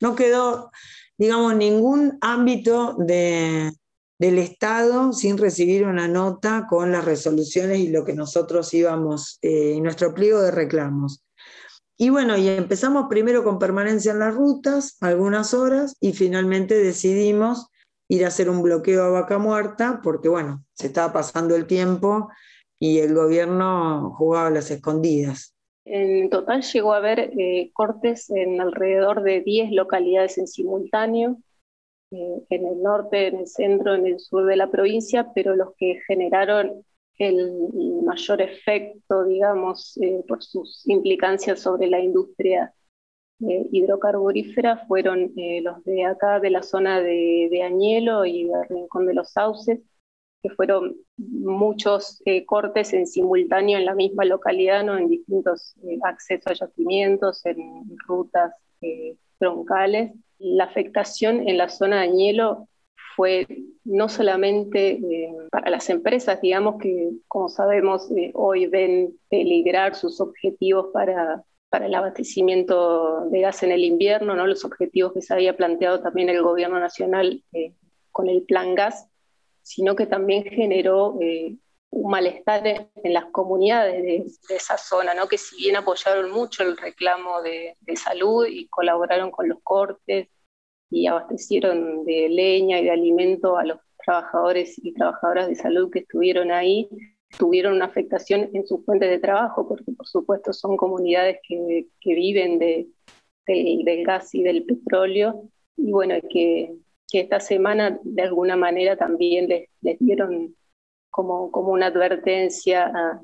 no 0.00 0.14
quedó, 0.14 0.70
digamos, 1.18 1.56
ningún 1.56 2.16
ámbito 2.20 2.94
de, 2.98 3.72
del 4.20 4.38
Estado 4.38 5.14
sin 5.14 5.38
recibir 5.38 5.86
una 5.86 6.06
nota 6.06 6.66
con 6.68 6.92
las 6.92 7.04
resoluciones 7.04 7.78
y 7.78 7.88
lo 7.88 8.04
que 8.04 8.12
nosotros 8.12 8.72
íbamos, 8.74 9.38
eh, 9.40 9.80
nuestro 9.80 10.12
pliego 10.14 10.40
de 10.40 10.50
reclamos. 10.50 11.24
Y 12.02 12.08
bueno, 12.08 12.38
y 12.38 12.48
empezamos 12.48 13.08
primero 13.10 13.44
con 13.44 13.58
permanencia 13.58 14.12
en 14.12 14.20
las 14.20 14.34
rutas, 14.34 14.96
algunas 15.02 15.52
horas, 15.52 15.98
y 16.00 16.14
finalmente 16.14 16.74
decidimos 16.82 17.66
ir 18.08 18.24
a 18.24 18.28
hacer 18.28 18.48
un 18.48 18.62
bloqueo 18.62 19.02
a 19.04 19.10
vaca 19.10 19.36
muerta, 19.36 20.00
porque 20.02 20.30
bueno, 20.30 20.64
se 20.72 20.86
estaba 20.86 21.12
pasando 21.12 21.54
el 21.54 21.66
tiempo 21.66 22.30
y 22.78 23.00
el 23.00 23.12
gobierno 23.12 24.14
jugaba 24.16 24.46
a 24.46 24.50
las 24.50 24.70
escondidas. 24.70 25.54
En 25.84 26.30
total 26.30 26.62
llegó 26.62 26.94
a 26.94 26.96
haber 26.96 27.20
eh, 27.38 27.70
cortes 27.74 28.30
en 28.30 28.62
alrededor 28.62 29.22
de 29.22 29.42
10 29.42 29.72
localidades 29.72 30.38
en 30.38 30.46
simultáneo, 30.46 31.36
eh, 32.12 32.42
en 32.48 32.66
el 32.66 32.82
norte, 32.82 33.26
en 33.26 33.40
el 33.40 33.46
centro, 33.46 33.94
en 33.94 34.06
el 34.06 34.20
sur 34.20 34.46
de 34.46 34.56
la 34.56 34.70
provincia, 34.70 35.32
pero 35.34 35.54
los 35.54 35.74
que 35.76 36.00
generaron 36.06 36.82
el 37.20 37.52
mayor 38.02 38.40
efecto, 38.40 39.24
digamos, 39.24 39.96
eh, 39.98 40.24
por 40.26 40.42
sus 40.42 40.88
implicancias 40.88 41.60
sobre 41.60 41.86
la 41.86 42.00
industria 42.00 42.72
eh, 43.46 43.68
hidrocarburífera 43.70 44.86
fueron 44.86 45.30
eh, 45.36 45.60
los 45.60 45.84
de 45.84 46.06
acá, 46.06 46.40
de 46.40 46.48
la 46.48 46.62
zona 46.62 47.02
de, 47.02 47.62
Añelo 47.62 48.24
y 48.24 48.44
de 48.44 48.64
Rincón 48.70 49.06
de 49.06 49.14
los 49.14 49.32
Sauces, 49.32 49.80
que 50.42 50.48
fueron 50.48 50.96
muchos 51.18 52.22
cortes 52.46 52.94
en 52.94 53.06
simultáneo 53.06 53.76
en 53.76 53.84
la 53.84 53.94
misma 53.94 54.24
localidad, 54.24 54.82
¿no? 54.82 54.96
en 54.96 55.08
distintos 55.08 55.74
accesos 56.02 56.46
a 56.46 56.66
yacimientos, 56.66 57.44
en 57.44 57.84
rutas 58.08 58.54
troncales. 59.38 60.12
La 60.38 60.64
afectación 60.64 61.46
en 61.46 61.58
la 61.58 61.68
zona 61.68 61.96
de 61.96 62.08
Añelo 62.08 62.68
fue 63.20 63.46
no 63.84 64.08
solamente 64.08 64.92
eh, 64.92 65.34
para 65.50 65.68
las 65.68 65.90
empresas, 65.90 66.40
digamos 66.40 66.80
que, 66.80 67.10
como 67.28 67.50
sabemos, 67.50 68.10
eh, 68.12 68.30
hoy 68.32 68.64
ven 68.64 69.14
peligrar 69.28 69.94
sus 69.94 70.22
objetivos 70.22 70.86
para, 70.90 71.44
para 71.68 71.84
el 71.84 71.94
abastecimiento 71.94 73.26
de 73.26 73.42
gas 73.42 73.62
en 73.62 73.72
el 73.72 73.84
invierno, 73.84 74.34
¿no? 74.36 74.46
los 74.46 74.64
objetivos 74.64 75.12
que 75.12 75.20
se 75.20 75.34
había 75.34 75.54
planteado 75.54 76.00
también 76.00 76.30
el 76.30 76.42
gobierno 76.42 76.80
nacional 76.80 77.44
eh, 77.52 77.74
con 78.10 78.26
el 78.30 78.42
plan 78.44 78.74
gas, 78.74 79.06
sino 79.60 79.94
que 79.96 80.06
también 80.06 80.44
generó 80.44 81.18
un 81.90 82.10
malestar 82.10 82.66
en 82.66 83.12
las 83.12 83.26
comunidades 83.26 84.02
de, 84.48 84.56
esa 84.56 84.78
zona, 84.78 85.12
¿no? 85.12 85.28
que 85.28 85.36
si 85.36 85.56
bien 85.58 85.76
apoyaron 85.76 86.30
mucho 86.30 86.62
el 86.62 86.74
reclamo 86.74 87.42
de, 87.42 87.76
de 87.80 87.96
salud 87.96 88.46
y 88.46 88.66
colaboraron 88.68 89.30
con 89.30 89.46
los 89.46 89.58
cortes, 89.62 90.28
y 90.90 91.06
abastecieron 91.06 92.04
de 92.04 92.28
leña 92.28 92.80
y 92.80 92.84
de 92.84 92.90
alimento 92.90 93.56
a 93.56 93.64
los 93.64 93.78
trabajadores 94.04 94.74
y 94.82 94.92
trabajadoras 94.92 95.48
de 95.48 95.54
salud 95.54 95.90
que 95.90 96.00
estuvieron 96.00 96.50
ahí, 96.50 96.88
tuvieron 97.38 97.74
una 97.74 97.84
afectación 97.86 98.50
en 98.52 98.66
sus 98.66 98.84
fuentes 98.84 99.08
de 99.08 99.18
trabajo, 99.18 99.68
porque 99.68 99.92
por 99.92 100.06
supuesto 100.06 100.52
son 100.52 100.76
comunidades 100.76 101.38
que, 101.46 101.86
que 102.00 102.14
viven 102.14 102.58
de, 102.58 102.88
del, 103.46 104.04
gas 104.04 104.34
y 104.34 104.42
del 104.42 104.64
petróleo, 104.64 105.48
y 105.76 105.92
bueno, 105.92 106.14
que, 106.28 106.74
que, 107.10 107.20
esta 107.20 107.40
semana 107.40 107.98
de 108.02 108.22
alguna 108.22 108.56
manera 108.56 108.96
también 108.96 109.48
les, 109.48 109.68
les 109.80 109.98
dieron 109.98 110.54
como, 111.10 111.50
como 111.50 111.72
una 111.72 111.86
advertencia 111.86 112.86
a, 112.86 113.20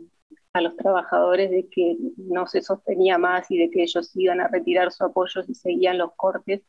a 0.52 0.60
los 0.60 0.76
trabajadores 0.76 1.50
de 1.50 1.68
que 1.68 1.96
no 2.16 2.46
se 2.46 2.62
sostenía 2.62 3.18
más 3.18 3.50
y 3.50 3.58
de 3.58 3.70
que 3.70 3.82
ellos 3.82 4.10
iban 4.14 4.40
a 4.40 4.48
retirar 4.48 4.90
su 4.90 5.04
apoyo 5.04 5.42
si 5.42 5.54
seguían 5.54 5.98
los 5.98 6.14
cortes, 6.16 6.62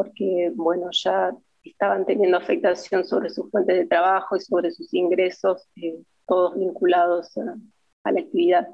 porque 0.00 0.50
bueno, 0.54 0.88
ya 0.92 1.30
estaban 1.62 2.06
teniendo 2.06 2.38
afectación 2.38 3.04
sobre 3.04 3.28
sus 3.28 3.50
fuentes 3.50 3.76
de 3.76 3.86
trabajo 3.86 4.34
y 4.34 4.40
sobre 4.40 4.70
sus 4.70 4.94
ingresos, 4.94 5.68
eh, 5.76 5.98
todos 6.26 6.58
vinculados 6.58 7.36
a 7.36 8.10
la 8.10 8.20
actividad. 8.20 8.66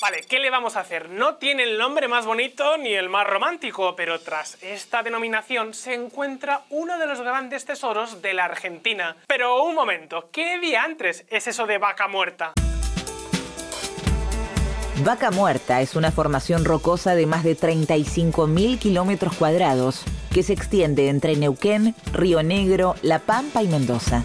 Vale, 0.00 0.22
¿qué 0.26 0.38
le 0.38 0.48
vamos 0.48 0.76
a 0.76 0.80
hacer? 0.80 1.10
No 1.10 1.36
tiene 1.36 1.64
el 1.64 1.76
nombre 1.76 2.08
más 2.08 2.24
bonito 2.24 2.78
ni 2.78 2.94
el 2.94 3.10
más 3.10 3.26
romántico, 3.26 3.94
pero 3.94 4.18
tras 4.20 4.56
esta 4.62 5.02
denominación 5.02 5.74
se 5.74 5.92
encuentra 5.92 6.62
uno 6.70 6.98
de 6.98 7.06
los 7.06 7.20
grandes 7.20 7.66
tesoros 7.66 8.22
de 8.22 8.32
la 8.32 8.46
Argentina. 8.46 9.16
Pero 9.26 9.64
un 9.64 9.74
momento, 9.74 10.30
¿qué 10.32 10.58
diantres 10.60 11.26
es 11.28 11.46
eso 11.46 11.66
de 11.66 11.76
vaca 11.76 12.08
muerta? 12.08 12.54
Vaca 15.04 15.30
Muerta 15.30 15.80
es 15.80 15.94
una 15.94 16.10
formación 16.10 16.64
rocosa 16.64 17.14
de 17.14 17.26
más 17.26 17.44
de 17.44 17.56
35.000 17.56 18.78
kilómetros 18.78 19.34
cuadrados 19.36 20.02
que 20.30 20.42
se 20.42 20.52
extiende 20.52 21.08
entre 21.08 21.36
Neuquén, 21.36 21.94
Río 22.12 22.42
Negro, 22.42 22.96
La 23.02 23.20
Pampa 23.20 23.62
y 23.62 23.68
Mendoza. 23.68 24.24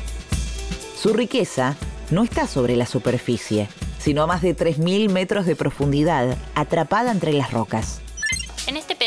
Su 0.97 1.13
riqueza 1.13 1.75
no 2.09 2.23
está 2.23 2.47
sobre 2.47 2.75
la 2.75 2.87
superficie, 2.87 3.69
sino 3.99 4.23
a 4.23 4.27
más 4.27 4.41
de 4.41 4.57
3.000 4.57 5.09
metros 5.11 5.45
de 5.45 5.55
profundidad, 5.55 6.35
atrapada 6.55 7.11
entre 7.11 7.33
las 7.33 7.51
rocas. 7.51 8.02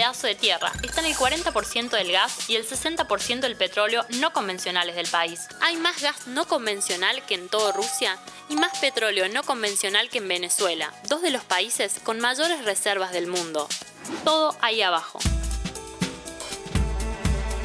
De 0.07 0.37
tierra 0.37 0.71
están 0.85 1.05
el 1.05 1.17
40% 1.17 1.91
del 1.91 2.13
gas 2.13 2.49
y 2.49 2.55
el 2.55 2.65
60% 2.65 3.41
del 3.41 3.57
petróleo 3.57 4.07
no 4.21 4.33
convencionales 4.33 4.95
del 4.95 5.09
país. 5.09 5.49
Hay 5.61 5.75
más 5.79 6.01
gas 6.01 6.29
no 6.29 6.47
convencional 6.47 7.27
que 7.27 7.35
en 7.35 7.49
todo 7.49 7.73
Rusia 7.73 8.17
y 8.49 8.55
más 8.55 8.79
petróleo 8.79 9.29
no 9.29 9.43
convencional 9.43 10.09
que 10.09 10.19
en 10.19 10.29
Venezuela, 10.29 10.95
dos 11.09 11.23
de 11.23 11.33
los 11.33 11.43
países 11.43 11.99
con 12.05 12.21
mayores 12.21 12.65
reservas 12.65 13.11
del 13.11 13.27
mundo. 13.27 13.67
Todo 14.23 14.55
ahí 14.61 14.81
abajo. 14.81 15.19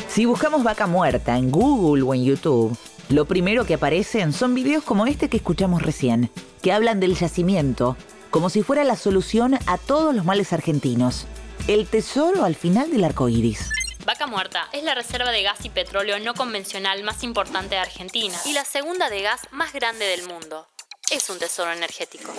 Si 0.10 0.25
buscamos 0.25 0.63
vaca 0.63 0.88
muerta 0.88 1.38
en 1.38 1.51
Google 1.51 2.01
o 2.01 2.15
en 2.15 2.24
YouTube, 2.24 2.75
lo 3.10 3.25
primero 3.25 3.65
que 3.65 3.75
aparecen 3.75 4.33
son 4.33 4.55
videos 4.55 4.83
como 4.83 5.05
este 5.05 5.29
que 5.29 5.38
escuchamos 5.38 5.83
recién, 5.83 6.31
que 6.63 6.74
hablan 6.74 7.00
del 7.00 7.15
yacimiento 7.15 7.95
como 8.31 8.50
si 8.50 8.63
fuera 8.63 8.83
la 8.83 8.95
solución 8.95 9.60
a 9.67 9.77
todos 9.77 10.15
los 10.15 10.25
males 10.25 10.53
argentinos. 10.53 11.27
El 11.71 11.87
tesoro 11.87 12.43
al 12.43 12.55
final 12.55 12.91
del 12.91 13.05
arco 13.05 13.29
iris. 13.29 13.69
Vaca 14.05 14.27
Muerta 14.27 14.67
es 14.73 14.83
la 14.83 14.93
reserva 14.93 15.31
de 15.31 15.41
gas 15.41 15.63
y 15.63 15.69
petróleo 15.69 16.19
no 16.19 16.33
convencional 16.33 17.01
más 17.03 17.23
importante 17.23 17.75
de 17.75 17.77
Argentina 17.77 18.37
y 18.43 18.51
la 18.51 18.65
segunda 18.65 19.09
de 19.09 19.21
gas 19.21 19.47
más 19.51 19.71
grande 19.71 20.03
del 20.03 20.23
mundo. 20.23 20.67
Es 21.09 21.29
un 21.29 21.39
tesoro 21.39 21.71
energético. 21.71 22.29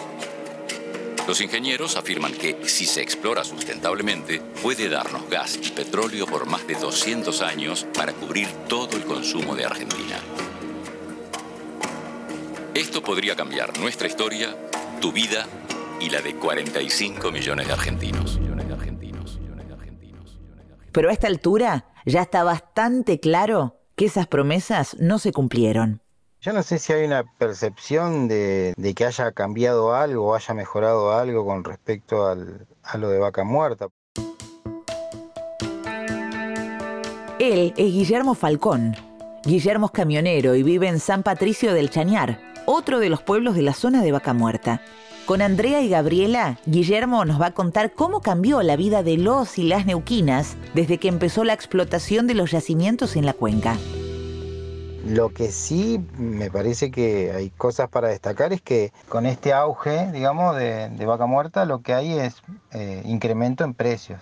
Los 1.27 1.41
ingenieros 1.41 1.97
afirman 1.97 2.35
que 2.35 2.69
si 2.69 2.85
se 2.85 3.01
explora 3.01 3.43
sustentablemente, 3.43 4.41
puede 4.63 4.91
darnos 4.91 5.27
gas 5.31 5.59
y 5.63 5.71
petróleo 5.71 6.27
por 6.27 6.45
más 6.45 6.67
de 6.67 6.75
200 6.75 7.41
años 7.41 7.87
para 7.95 8.13
cubrir 8.13 8.49
todo 8.69 8.99
el 8.99 9.07
consumo 9.07 9.57
de 9.57 9.65
Argentina. 9.65 10.21
Esto 12.75 13.03
podría 13.03 13.35
cambiar 13.35 13.79
nuestra 13.79 14.09
historia, 14.09 14.55
tu 15.01 15.11
vida 15.11 15.47
y 16.01 16.11
la 16.11 16.21
de 16.21 16.35
45 16.35 17.33
millones 17.33 17.67
de 17.67 17.73
argentinos. 17.73 18.42
Pero 20.93 21.09
a 21.09 21.13
esta 21.13 21.27
altura 21.27 21.87
ya 22.05 22.23
está 22.23 22.45
bastante 22.45 23.19
claro 23.19 23.79
que 23.97 24.05
esas 24.05 24.27
promesas 24.27 24.97
no 25.01 25.19
se 25.19 25.33
cumplieron. 25.33 26.03
Yo 26.41 26.53
no 26.53 26.63
sé 26.63 26.79
si 26.79 26.93
hay 26.93 27.05
una 27.05 27.25
percepción 27.39 28.29
de, 28.29 28.75
que 28.97 29.05
haya 29.05 29.33
cambiado 29.33 29.95
algo 29.95 30.27
o 30.27 30.35
haya 30.35 30.55
mejorado 30.55 31.13
algo 31.13 31.47
con 31.47 31.63
respecto 31.65 32.27
a 32.27 32.99
lo 32.99 33.09
de 33.09 33.19
vaca 33.19 33.45
muerta. 33.45 33.89
Él 37.39 37.73
es 37.77 37.93
Guillermo 37.93 38.35
Falcón. 38.35 38.95
Guillermo 39.45 39.87
es 39.87 39.93
camionero 39.93 40.55
y 40.55 40.63
vive 40.63 40.89
en 40.89 41.01
San 41.01 41.23
Patricio 41.23 41.75
del 41.75 41.91
Chañar, 41.91 42.41
otro 42.67 43.01
de 43.01 43.09
los 43.09 43.23
pueblos 43.23 43.57
de 43.57 43.63
la 43.63 43.73
zona 43.73 44.03
de 44.03 44.13
Vaca 44.13 44.33
Muerta. 44.33 44.83
Con 45.33 45.41
Andrea 45.41 45.81
y 45.81 45.89
Gabriela, 45.89 46.59
Guillermo 46.67 47.25
nos 47.25 47.41
va 47.41 47.47
a 47.47 47.55
contar 47.55 47.95
cómo 47.95 48.21
cambió 48.21 48.61
la 48.61 48.77
vida 48.77 49.03
de 49.03 49.17
los 49.17 49.57
y 49.57 49.63
las 49.63 49.87
neuquinas 49.87 50.59
desde 50.75 50.99
que 50.99 51.09
empezó 51.09 51.43
la 51.43 51.55
explotación 51.55 52.27
de 52.27 52.35
los 52.35 52.51
yacimientos 52.51 53.17
en 53.17 53.25
la 53.25 53.33
cuenca. 53.33 53.79
Lo 55.07 55.31
que 55.31 55.47
sí 55.47 55.99
me 56.19 56.51
parece 56.51 56.91
que 56.91 57.33
hay 57.33 57.49
cosas 57.49 57.89
para 57.89 58.09
destacar 58.09 58.53
es 58.53 58.61
que 58.61 58.93
con 59.09 59.25
este 59.25 59.55
auge, 59.55 60.13
digamos, 60.13 60.55
de, 60.55 60.91
vaca 61.07 61.25
muerta, 61.25 61.65
lo 61.65 61.81
que 61.81 61.95
hay 61.95 62.13
es 62.13 62.43
eh, 62.75 63.01
incremento 63.07 63.65
en 63.65 63.73
precios, 63.73 64.21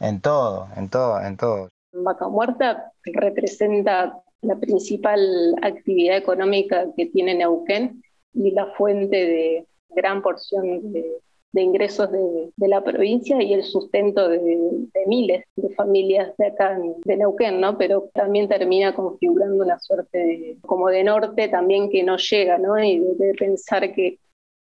en 0.00 0.22
todo, 0.22 0.68
en 0.74 0.88
todo, 0.88 1.20
en 1.20 1.36
todo. 1.36 1.68
Vaca 1.92 2.28
muerta 2.28 2.92
representa 3.04 4.18
la 4.40 4.56
principal 4.56 5.20
actividad 5.60 6.16
económica 6.16 6.86
que 6.96 7.04
tiene 7.04 7.34
Neuquén 7.34 8.02
y 8.32 8.52
la 8.52 8.68
fuente 8.78 9.16
de 9.16 9.66
gran 9.88 10.22
porción 10.22 10.92
de, 10.92 11.20
ingresos 11.54 12.10
de, 12.12 12.68
la 12.68 12.84
provincia 12.84 13.42
y 13.42 13.54
el 13.54 13.64
sustento 13.64 14.28
de, 14.28 14.58
miles 15.06 15.44
de 15.56 15.74
familias 15.74 16.36
de 16.36 16.48
acá 16.48 16.78
de 17.04 17.16
Neuquén, 17.16 17.60
¿no? 17.60 17.78
Pero 17.78 18.10
también 18.12 18.48
termina 18.48 18.94
configurando 18.94 19.64
una 19.64 19.78
suerte 19.78 20.58
como 20.62 20.88
de 20.88 21.04
norte 21.04 21.48
también 21.48 21.88
que 21.90 22.02
no 22.02 22.16
llega, 22.18 22.58
¿no? 22.58 22.78
Y 22.82 22.98
de, 22.98 23.34
pensar 23.38 23.94
que 23.94 24.18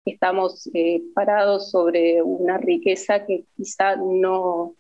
estamos 0.05 0.69
eh, 0.73 1.03
parados 1.13 1.69
sobre 1.69 2.21
una 2.23 2.57
riqueza 2.57 3.25
que 3.25 3.45
quizá 3.55 3.95
no, 3.95 4.75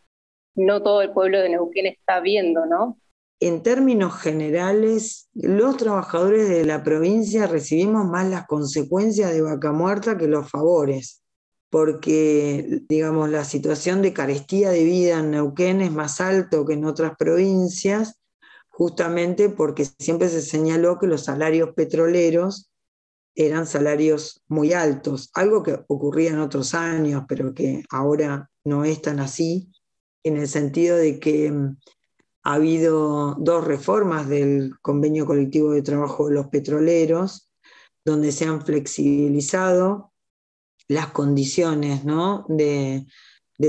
no 0.55 0.81
todo 0.81 1.01
el 1.01 1.11
pueblo 1.11 1.39
de 1.39 1.49
Neuquén 1.49 1.85
está 1.85 2.19
viendo, 2.19 2.65
¿no? 2.65 2.97
En 3.41 3.63
términos 3.63 4.13
generales, 4.21 5.27
los 5.33 5.75
trabajadores 5.75 6.47
de 6.47 6.63
la 6.63 6.83
provincia 6.83 7.47
recibimos 7.47 8.05
más 8.05 8.29
las 8.29 8.45
consecuencias 8.45 9.33
de 9.33 9.41
vaca 9.41 9.71
muerta 9.71 10.15
que 10.15 10.27
los 10.27 10.47
favores, 10.47 11.23
porque, 11.71 12.83
digamos, 12.87 13.31
la 13.31 13.43
situación 13.43 14.03
de 14.03 14.13
carestía 14.13 14.69
de 14.69 14.83
vida 14.83 15.17
en 15.17 15.31
Neuquén 15.31 15.81
es 15.81 15.91
más 15.91 16.21
alto 16.21 16.65
que 16.65 16.73
en 16.73 16.85
otras 16.85 17.13
provincias, 17.17 18.19
justamente 18.69 19.49
porque 19.49 19.85
siempre 19.85 20.29
se 20.29 20.43
señaló 20.43 20.99
que 20.99 21.07
los 21.07 21.23
salarios 21.23 21.71
petroleros 21.75 22.69
eran 23.33 23.65
salarios 23.65 24.43
muy 24.49 24.73
altos, 24.73 25.31
algo 25.33 25.63
que 25.63 25.79
ocurría 25.87 26.29
en 26.29 26.39
otros 26.39 26.75
años, 26.75 27.23
pero 27.27 27.55
que 27.55 27.83
ahora 27.89 28.51
no 28.63 28.85
es 28.85 29.01
tan 29.01 29.19
así, 29.19 29.71
en 30.23 30.37
el 30.37 30.47
sentido 30.47 30.95
de 30.95 31.19
que 31.19 31.51
ha 32.43 32.53
habido 32.53 33.35
dos 33.35 33.63
reformas 33.65 34.27
del 34.27 34.73
convenio 34.81 35.25
colectivo 35.25 35.71
de 35.71 35.81
trabajo 35.81 36.27
de 36.27 36.35
los 36.35 36.47
petroleros, 36.47 37.51
donde 38.03 38.31
se 38.31 38.45
han 38.45 38.65
flexibilizado 38.65 40.11
las 40.87 41.07
condiciones 41.07 42.03
de, 42.03 43.05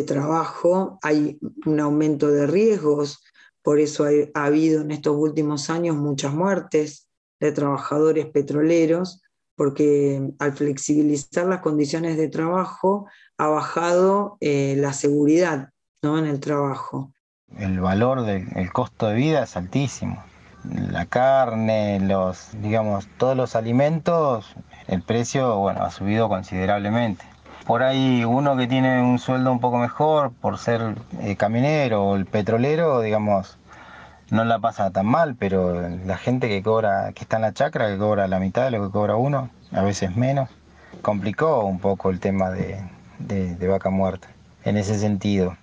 trabajo, 0.07 0.99
hay 1.03 1.39
un 1.67 1.81
aumento 1.81 2.29
de 2.29 2.47
riesgos, 2.47 3.23
por 3.63 3.79
eso 3.79 4.07
ha 4.35 4.45
habido 4.45 4.81
en 4.81 4.91
estos 4.91 5.17
últimos 5.17 5.71
años 5.71 5.97
muchas 5.97 6.35
muertes 6.35 7.07
de 7.39 7.53
trabajadores 7.53 8.27
petroleros, 8.27 9.23
porque 9.55 10.33
al 10.39 10.55
flexibilizar 10.55 11.47
las 11.47 11.61
condiciones 11.61 12.17
de 12.17 12.29
trabajo 12.29 13.07
ha 13.37 13.49
bajado 13.49 14.39
eh, 14.41 14.75
la 14.79 14.93
seguridad 14.93 15.69
en 16.03 16.27
el 16.27 16.41
trabajo 16.41 17.13
el 17.59 17.81
valor 17.81 18.23
del 18.23 18.73
costo 18.73 19.09
de 19.09 19.15
vida 19.15 19.43
es 19.43 19.57
altísimo. 19.57 20.23
La 20.65 21.07
carne, 21.07 21.99
los, 22.01 22.51
digamos, 22.63 23.09
todos 23.19 23.37
los 23.37 23.57
alimentos, 23.57 24.55
el 24.87 25.03
precio, 25.03 25.57
bueno, 25.59 25.83
ha 25.83 25.91
subido 25.91 26.29
considerablemente. 26.29 27.25
Por 27.67 27.83
ahí 27.83 28.25
uno 28.25 28.57
que 28.57 28.67
tiene 28.67 29.03
un 29.03 29.19
sueldo 29.19 29.53
un 29.53 29.61
poco 29.61 29.79
mejor 29.79 30.33
por 30.33 30.59
ser 30.59 30.97
eh, 31.21 31.37
caminero 31.37 32.05
o 32.05 32.17
el 32.17 32.27
petrolero, 32.27 33.01
digamos, 33.01 33.59
no 34.31 34.45
la 34.45 34.59
pasa 34.59 34.91
tan 34.91 35.07
mal, 35.07 35.37
pero 35.37 35.89
la 35.89 36.17
gente 36.17 36.49
que 36.49 36.63
cobra, 36.63 37.13
que 37.13 37.23
está 37.23 37.37
en 37.37 37.43
la 37.43 37.53
chacra, 37.53 37.89
que 37.89 37.99
cobra 37.99 38.29
la 38.29 38.39
mitad 38.39 38.65
de 38.65 38.71
lo 38.73 38.85
que 38.85 38.93
cobra 38.93 39.17
uno, 39.17 39.51
a 39.73 39.83
veces 39.83 40.17
menos, 40.17 40.49
complicó 41.03 41.65
un 41.65 41.79
poco 41.81 42.11
el 42.11 42.21
tema 42.21 42.51
de 42.51 43.67
vaca 43.69 43.91
muerta 43.91 44.29
en 44.65 44.77
ese 44.77 44.99
sentido. 44.99 45.57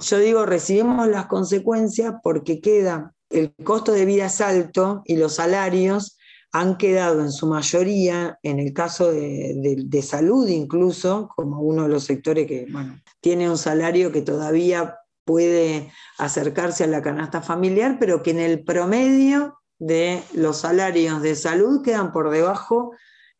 Yo 0.00 0.18
digo, 0.18 0.46
recibimos 0.46 1.08
las 1.08 1.26
consecuencias 1.26 2.14
porque 2.22 2.60
queda, 2.60 3.14
el 3.30 3.54
costo 3.64 3.92
de 3.92 4.04
vida 4.04 4.26
es 4.26 4.40
alto 4.40 5.02
y 5.04 5.16
los 5.16 5.34
salarios 5.34 6.18
han 6.52 6.78
quedado 6.78 7.20
en 7.20 7.30
su 7.30 7.46
mayoría, 7.46 8.38
en 8.42 8.58
el 8.58 8.72
caso 8.72 9.12
de, 9.12 10.02
salud 10.02 10.48
incluso, 10.48 11.28
como 11.36 11.60
uno 11.60 11.82
de 11.82 11.88
los 11.88 12.04
sectores 12.04 12.46
que 12.46 12.66
bueno, 12.70 13.00
tiene 13.20 13.50
un 13.50 13.58
salario 13.58 14.12
que 14.12 14.22
todavía 14.22 14.96
puede 15.24 15.92
acercarse 16.16 16.84
a 16.84 16.86
la 16.86 17.02
canasta 17.02 17.42
familiar, 17.42 17.98
pero 18.00 18.22
que 18.22 18.30
en 18.30 18.38
el 18.38 18.64
promedio 18.64 19.58
de 19.78 20.22
los 20.32 20.58
salarios 20.58 21.20
de 21.20 21.36
salud 21.36 21.82
quedan 21.82 22.12
por 22.12 22.30
debajo 22.30 22.92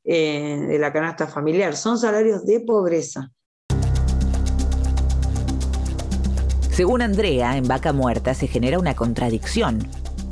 eh, 0.04 0.66
de 0.68 0.78
la 0.78 0.92
canasta 0.92 1.26
familiar. 1.26 1.76
Son 1.76 1.98
salarios 1.98 2.44
de 2.44 2.60
pobreza. 2.60 3.32
Según 6.78 7.02
Andrea, 7.02 7.56
en 7.56 7.66
Vaca 7.66 7.92
Muerta 7.92 8.34
se 8.34 8.46
genera 8.46 8.78
una 8.78 8.94
contradicción. 8.94 9.80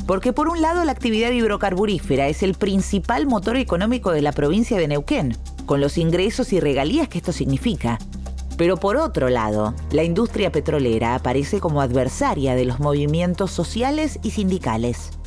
Porque 0.06 0.32
por 0.32 0.46
un 0.48 0.62
lado 0.62 0.84
la 0.84 0.92
actividad 0.92 1.32
hidrocarburífera 1.32 2.28
es 2.28 2.44
el 2.44 2.54
principal 2.54 3.26
motor 3.26 3.56
económico 3.56 4.12
de 4.12 4.22
la 4.22 4.30
provincia 4.30 4.78
de 4.78 4.86
Neuquén, 4.86 5.32
con 5.66 5.80
los 5.80 5.98
ingresos 5.98 6.52
y 6.52 6.60
regalías 6.60 7.08
que 7.08 7.18
esto 7.18 7.32
significa. 7.32 7.98
Pero 8.56 8.76
por 8.76 8.96
otro 8.96 9.28
lado, 9.28 9.74
la 9.90 10.04
industria 10.04 10.52
petrolera 10.52 11.16
aparece 11.16 11.58
como 11.58 11.82
adversaria 11.82 12.54
de 12.54 12.64
los 12.64 12.78
movimientos 12.78 13.50
sociales 13.50 14.20
y 14.22 14.30
sindicales. 14.30 15.18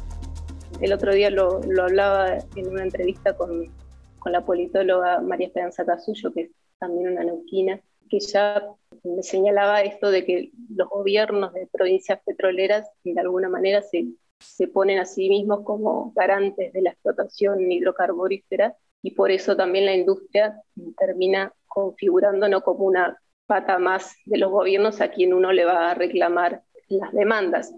El 0.79 0.93
otro 0.93 1.13
día 1.13 1.29
lo, 1.31 1.59
hablaba 1.81 2.37
en 2.55 2.69
una 2.69 2.83
entrevista 2.83 3.35
con, 3.35 3.73
con, 4.19 4.31
la 4.31 4.45
politóloga 4.45 5.19
María 5.19 5.47
Esperanza 5.47 5.83
Casullo, 5.85 6.31
que 6.31 6.43
es 6.43 6.51
también 6.79 7.11
una 7.11 7.25
neuquina, 7.25 7.81
que 8.09 8.21
ya 8.21 8.63
me 9.03 9.23
señalaba 9.23 9.81
esto 9.81 10.11
de 10.11 10.25
que 10.25 10.51
los 10.69 10.89
gobiernos 10.89 11.53
de 11.53 11.67
provincias 11.67 12.19
petroleras 12.25 12.89
de 13.03 13.19
alguna 13.19 13.49
manera 13.49 13.81
se, 13.81 14.07
se 14.39 14.67
ponen 14.67 14.99
a 14.99 15.05
sí 15.05 15.29
mismos 15.29 15.61
como 15.63 16.13
garantes 16.15 16.73
de 16.73 16.81
la 16.81 16.91
explotación 16.91 17.71
hidrocarburífera 17.71 18.75
y 19.01 19.11
por 19.11 19.31
eso 19.31 19.55
también 19.55 19.85
la 19.85 19.95
industria 19.95 20.61
termina 20.97 21.53
configurándonos 21.67 22.63
como 22.63 22.85
una 22.85 23.17
pata 23.45 23.79
más 23.79 24.15
de 24.25 24.37
los 24.37 24.51
gobiernos 24.51 25.01
a 25.01 25.09
quien 25.09 25.33
uno 25.33 25.51
le 25.51 25.65
va 25.65 25.91
a 25.91 25.93
reclamar 25.95 26.63
las 26.87 27.11
demandas. 27.13 27.73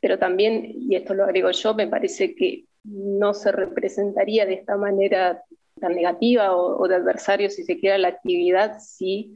Pero 0.00 0.18
también, 0.18 0.64
y 0.64 0.96
esto 0.96 1.14
lo 1.14 1.24
agrego 1.24 1.50
yo, 1.50 1.74
me 1.74 1.86
parece 1.86 2.34
que 2.34 2.64
no 2.84 3.34
se 3.34 3.52
representaría 3.52 4.46
de 4.46 4.54
esta 4.54 4.76
manera 4.76 5.44
tan 5.80 5.94
negativa 5.94 6.56
o, 6.56 6.86
de 6.88 6.96
adversario, 6.96 7.50
si 7.50 7.64
se 7.64 7.78
quiera, 7.78 7.98
la 7.98 8.08
actividad 8.08 8.78
si 8.80 9.34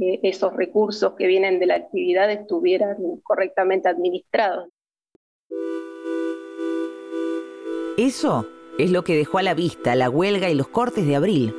eh, 0.00 0.20
esos 0.22 0.54
recursos 0.54 1.14
que 1.16 1.26
vienen 1.26 1.58
de 1.58 1.66
la 1.66 1.76
actividad 1.76 2.30
estuvieran 2.30 2.96
correctamente 3.22 3.88
administrados. 3.88 4.68
Eso 7.96 8.46
es 8.78 8.90
lo 8.90 9.04
que 9.04 9.16
dejó 9.16 9.38
a 9.38 9.42
la 9.42 9.54
vista 9.54 9.94
la 9.94 10.10
huelga 10.10 10.50
y 10.50 10.54
los 10.54 10.68
cortes 10.68 11.06
de 11.06 11.16
abril, 11.16 11.54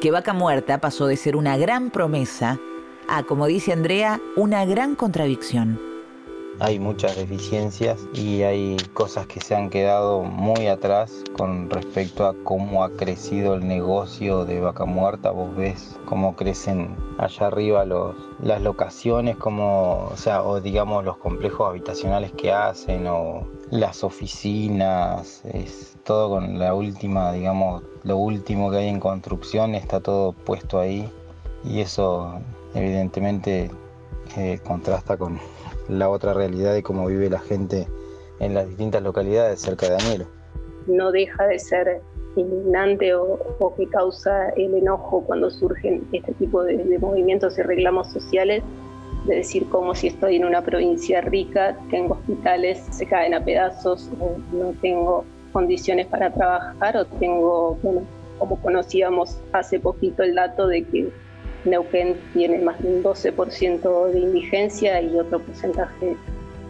que 0.00 0.10
Vaca 0.10 0.32
Muerta 0.32 0.80
pasó 0.80 1.06
de 1.06 1.16
ser 1.16 1.36
una 1.36 1.56
gran 1.58 1.90
promesa 1.90 2.58
a, 3.08 3.22
como 3.24 3.46
dice 3.46 3.72
Andrea, 3.72 4.20
una 4.36 4.64
gran 4.64 4.94
contradicción. 4.94 5.93
Hay 6.60 6.78
muchas 6.78 7.16
deficiencias 7.16 7.98
y 8.14 8.42
hay 8.42 8.76
cosas 8.92 9.26
que 9.26 9.40
se 9.40 9.56
han 9.56 9.70
quedado 9.70 10.22
muy 10.22 10.68
atrás 10.68 11.24
con 11.36 11.68
respecto 11.68 12.26
a 12.26 12.34
cómo 12.44 12.84
ha 12.84 12.90
crecido 12.90 13.54
el 13.54 13.66
negocio 13.66 14.44
de 14.44 14.60
Vaca 14.60 14.84
Muerta. 14.84 15.32
Vos 15.32 15.54
ves 15.56 15.98
cómo 16.04 16.36
crecen 16.36 16.96
allá 17.18 17.48
arriba 17.48 17.84
las 18.40 18.62
locaciones, 18.62 19.36
como, 19.36 20.12
o 20.44 20.60
digamos 20.60 21.04
los 21.04 21.16
complejos 21.16 21.68
habitacionales 21.68 22.30
que 22.32 22.52
hacen 22.52 23.08
o 23.08 23.48
las 23.70 24.04
oficinas, 24.04 25.44
es 25.44 25.96
todo 26.04 26.30
con 26.30 26.60
la 26.60 26.74
última, 26.74 27.32
digamos, 27.32 27.82
lo 28.04 28.16
último 28.16 28.70
que 28.70 28.76
hay 28.76 28.88
en 28.88 29.00
construcción 29.00 29.74
está 29.74 30.00
todo 30.00 30.32
puesto 30.32 30.78
ahí 30.78 31.10
y 31.64 31.80
eso 31.80 32.38
evidentemente 32.74 33.70
eh, 34.36 34.60
contrasta 34.64 35.16
con 35.16 35.40
la 35.88 36.08
otra 36.08 36.34
realidad 36.34 36.74
de 36.74 36.82
cómo 36.82 37.06
vive 37.06 37.30
la 37.30 37.40
gente 37.40 37.86
en 38.40 38.54
las 38.54 38.68
distintas 38.68 39.02
localidades 39.02 39.60
cerca 39.60 39.86
de 39.86 39.92
Danielo. 39.92 40.26
No 40.86 41.12
deja 41.12 41.46
de 41.46 41.58
ser 41.58 42.00
indignante 42.36 43.14
o, 43.14 43.74
que 43.76 43.86
causa 43.88 44.50
el 44.50 44.74
enojo 44.74 45.22
cuando 45.24 45.50
surgen 45.50 46.06
este 46.12 46.32
tipo 46.34 46.62
de, 46.62 46.76
de 46.76 46.98
movimientos 46.98 47.58
y 47.58 47.62
reclamos 47.62 48.12
sociales 48.12 48.62
de 49.26 49.36
decir 49.36 49.68
como 49.68 49.94
si 49.94 50.08
estoy 50.08 50.36
en 50.36 50.44
una 50.44 50.62
provincia 50.62 51.20
rica, 51.20 51.76
tengo 51.90 52.14
hospitales, 52.14 52.84
se 52.90 53.06
caen 53.06 53.34
a 53.34 53.44
pedazos, 53.44 54.10
no 54.52 54.74
tengo 54.82 55.24
condiciones 55.52 56.06
para 56.06 56.32
trabajar 56.32 56.96
o 56.96 57.06
tengo, 57.06 57.78
bueno, 57.82 58.02
como 58.38 58.60
conocíamos 58.60 59.38
hace 59.52 59.80
poquito 59.80 60.22
el 60.22 60.34
dato 60.34 60.66
de 60.66 60.84
que 60.84 61.10
Neuquén 61.64 62.16
tiene 62.32 62.58
más 62.58 62.80
de 62.82 62.88
un 62.88 63.02
12% 63.02 64.10
de 64.10 64.18
indigencia 64.18 65.00
y 65.00 65.18
otro 65.18 65.40
porcentaje 65.40 66.16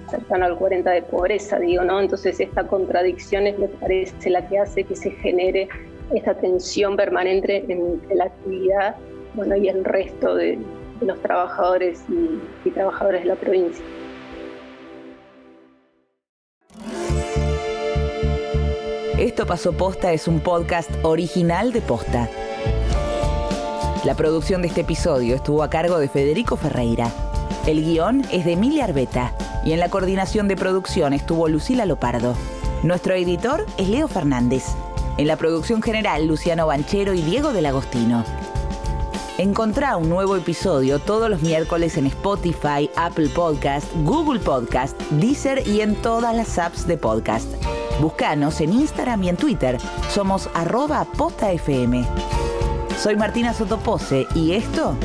cercano 0.09 0.44
al 0.44 0.59
40% 0.59 0.85
de 0.85 1.02
pobreza, 1.02 1.59
digo, 1.59 1.83
¿no? 1.85 2.00
Entonces 2.00 2.38
esta 2.38 2.66
contradicción 2.66 3.46
es, 3.46 3.59
me 3.59 3.68
parece, 3.68 4.30
la 4.30 4.46
que 4.46 4.59
hace 4.59 4.85
que 4.85 4.94
se 4.94 5.11
genere 5.11 5.68
esta 6.14 6.35
tensión 6.35 6.96
permanente 6.96 7.64
entre 7.68 8.14
la 8.14 8.24
actividad 8.24 8.96
bueno, 9.35 9.57
y 9.57 9.68
el 9.68 9.85
resto 9.85 10.35
de, 10.35 10.59
los 11.00 11.20
trabajadores 11.20 12.02
y, 12.09 12.68
y 12.68 12.70
trabajadoras 12.70 13.22
de 13.22 13.28
la 13.28 13.35
provincia. 13.35 13.85
Esto 19.18 19.46
pasó 19.46 19.72
posta 19.72 20.12
es 20.12 20.28
un 20.28 20.40
podcast 20.40 20.90
original 21.02 21.72
de 21.72 21.80
posta. 21.80 22.28
La 24.05 24.14
producción 24.14 24.61
de 24.61 24.69
este 24.69 24.83
episodio 24.83 25.35
estuvo 25.35 25.62
a 25.62 25.71
cargo 25.71 25.99
de 25.99 26.09
Federico 26.09 26.57
Ferreira. 26.57 27.11
El 27.67 27.83
guion 27.83 28.23
es 28.31 28.45
de 28.45 28.53
Emilia 28.53 28.85
Arbeta 28.85 29.35
y 29.64 29.73
en 29.73 29.81
la 29.81 29.88
coordinación 29.88 30.47
de 30.47 30.57
producción 30.57 31.14
estuvo 31.14 31.49
Lucila 31.49 31.87
Lopardo. 31.87 32.37
Nuestro 32.83 33.14
editor 33.14 33.64
es 33.79 33.88
Leo 33.88 34.07
Fernández. 34.07 34.64
En 35.17 35.27
la 35.27 35.37
producción 35.37 35.81
general, 35.81 36.27
Luciano 36.27 36.67
Banchero 36.67 37.14
y 37.14 37.23
Diego 37.23 37.55
del 37.55 37.64
Agostino. 37.64 38.25
Encontrá 39.38 39.97
un 39.97 40.11
nuevo 40.11 40.37
episodio 40.37 40.99
todos 40.99 41.31
los 41.31 41.40
miércoles 41.40 41.97
en 41.97 42.07
Spotify, 42.07 42.90
Apple 42.97 43.31
Podcast, 43.31 43.87
Google 44.03 44.40
Podcast, 44.40 45.01
Deezer 45.12 45.67
y 45.67 45.81
en 45.81 45.97
todas 45.97 46.37
las 46.37 46.59
apps 46.59 46.87
de 46.87 46.99
podcast. 46.99 47.49
Búscanos 48.03 48.61
en 48.61 48.75
Instagram 48.75 49.23
y 49.25 49.29
en 49.31 49.37
Twitter. 49.38 49.79
Somos 50.11 50.51
arroba 50.53 51.07
postafm. 51.17 52.05
Soy 53.05 53.17
Martina 53.17 53.53
Sotopose 53.53 54.27
y 54.35 54.53
esto... 54.53 54.97